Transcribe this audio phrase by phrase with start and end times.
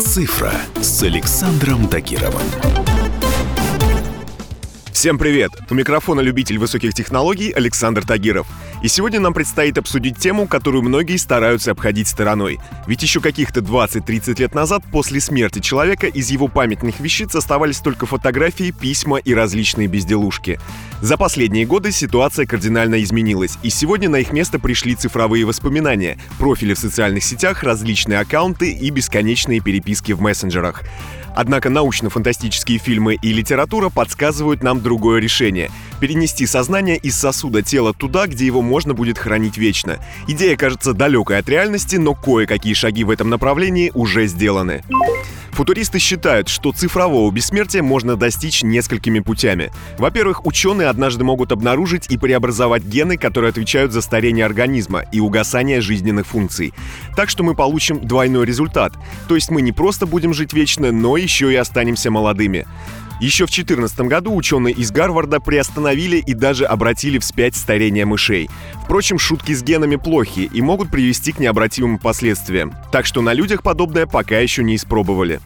[0.00, 2.42] «Цифра» с Александром Тагировым.
[4.92, 5.52] Всем привет!
[5.70, 8.48] У микрофона любитель высоких технологий Александр Тагиров.
[8.84, 12.60] И сегодня нам предстоит обсудить тему, которую многие стараются обходить стороной.
[12.86, 18.04] Ведь еще каких-то 20-30 лет назад, после смерти человека, из его памятных вещиц оставались только
[18.04, 20.60] фотографии, письма и различные безделушки.
[21.00, 26.74] За последние годы ситуация кардинально изменилась, и сегодня на их место пришли цифровые воспоминания, профили
[26.74, 30.82] в социальных сетях, различные аккаунты и бесконечные переписки в мессенджерах.
[31.34, 35.70] Однако научно-фантастические фильмы и литература подсказывают нам другое решение—
[36.04, 39.96] перенести сознание из сосуда тела туда, где его можно будет хранить вечно.
[40.28, 44.82] Идея кажется далекой от реальности, но кое-какие шаги в этом направлении уже сделаны.
[45.52, 49.70] Футуристы считают, что цифрового бессмертия можно достичь несколькими путями.
[49.96, 55.80] Во-первых, ученые однажды могут обнаружить и преобразовать гены, которые отвечают за старение организма и угасание
[55.80, 56.74] жизненных функций.
[57.16, 58.92] Так что мы получим двойной результат.
[59.26, 62.66] То есть мы не просто будем жить вечно, но еще и останемся молодыми.
[63.24, 68.50] Еще в 2014 году ученые из Гарварда приостановили и даже обратили вспять старение мышей.
[68.84, 72.74] Впрочем, шутки с генами плохи и могут привести к необратимым последствиям.
[72.92, 75.40] Так что на людях подобное пока еще не испробовали.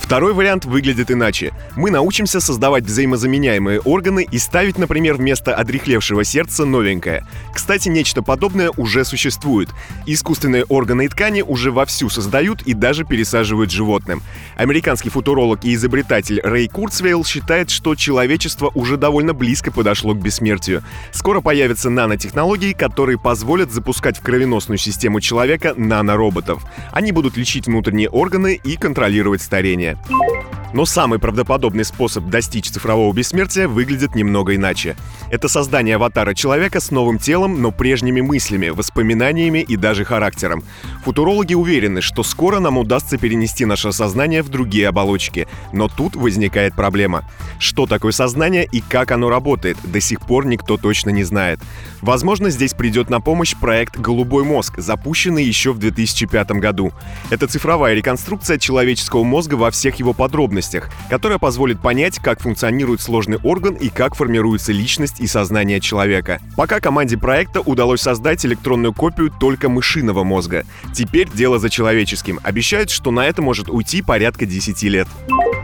[0.00, 1.52] Второй вариант выглядит иначе.
[1.76, 7.24] Мы научимся создавать взаимозаменяемые органы и ставить, например, вместо одрехлевшего сердца новенькое.
[7.54, 9.68] Кстати, нечто подобное уже существует.
[10.06, 14.20] Искусственные органы и ткани уже вовсю создают и даже пересаживают животным.
[14.56, 20.82] Американский футуролог и изобретатель Рэй Курцвейл считает, что человечество уже довольно близко подошло к бессмертию.
[21.12, 26.64] Скоро появятся нанотехнологии, которые позволят запускать в кровеносную систему человека нанороботов.
[26.92, 29.98] Они будут лечить внутренние органы и контролировать старение.
[30.72, 34.96] Но самый правдоподобный способ достичь цифрового бессмертия выглядит немного иначе.
[35.30, 40.62] Это создание аватара человека с новым телом, но прежними мыслями, воспоминаниями и даже характером.
[41.04, 45.48] Футурологи уверены, что скоро нам удастся перенести наше сознание в другие оболочки.
[45.72, 47.28] Но тут возникает проблема.
[47.58, 51.60] Что такое сознание и как оно работает, до сих пор никто точно не знает.
[52.00, 56.92] Возможно, здесь придет на помощь проект «Голубой мозг», запущенный еще в 2005 году.
[57.30, 60.59] Это цифровая реконструкция человеческого мозга во всех его подробностях,
[61.08, 66.40] которая позволит понять, как функционирует сложный орган и как формируется личность и сознание человека.
[66.56, 70.64] Пока команде проекта удалось создать электронную копию только мышиного мозга.
[70.94, 72.40] Теперь дело за человеческим.
[72.42, 75.08] Обещают, что на это может уйти порядка 10 лет.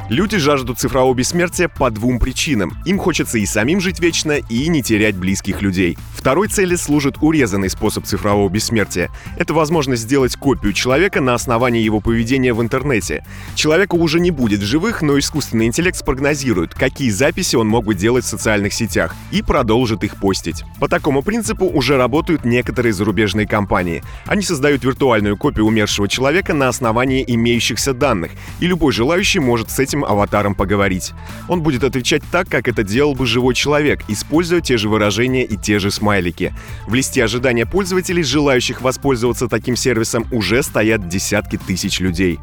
[0.08, 2.74] Люди жаждут цифрового бессмертия по двум причинам.
[2.86, 5.98] Им хочется и самим жить вечно, и не терять близких людей.
[6.14, 9.10] Второй цели служит урезанный способ цифрового бессмертия.
[9.36, 13.24] Это возможность сделать копию человека на основании его поведения в интернете.
[13.56, 18.24] Человека уже не будет живых, но искусственный интеллект спрогнозирует, какие записи он мог бы делать
[18.24, 20.62] в социальных сетях, и продолжит их постить.
[20.78, 24.04] По такому принципу уже работают некоторые зарубежные компании.
[24.26, 28.30] Они создают виртуальную копию умершего человека на основании имеющихся данных,
[28.60, 31.12] и любой желающий может с этим этим аватаром поговорить.
[31.48, 35.56] Он будет отвечать так, как это делал бы живой человек, используя те же выражения и
[35.56, 36.52] те же смайлики.
[36.86, 42.38] В листе ожидания пользователей, желающих воспользоваться таким сервисом, уже стоят десятки тысяч людей.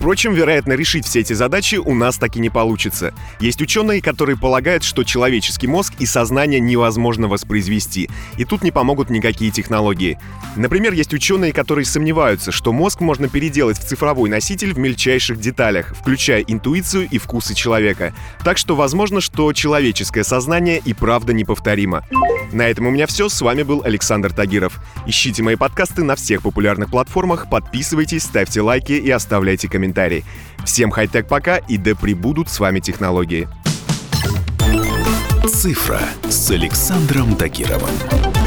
[0.00, 3.12] Впрочем, вероятно, решить все эти задачи у нас так и не получится.
[3.38, 9.10] Есть ученые, которые полагают, что человеческий мозг и сознание невозможно воспроизвести, и тут не помогут
[9.10, 10.18] никакие технологии.
[10.56, 15.94] Например, есть ученые, которые сомневаются, что мозг можно переделать в цифровой носитель в мельчайших деталях,
[15.94, 18.14] включая интуицию и вкусы человека.
[18.42, 22.06] Так что возможно, что человеческое сознание и правда неповторимо.
[22.52, 23.28] На этом у меня все.
[23.28, 24.80] С вами был Александр Тагиров.
[25.06, 30.24] Ищите мои подкасты на всех популярных платформах, подписывайтесь, ставьте лайки и оставляйте комментарии комментарий.
[30.64, 33.48] Всем хай-тек пока и да пребудут с вами технологии.
[35.48, 38.39] Цифра с Александром Тагировым.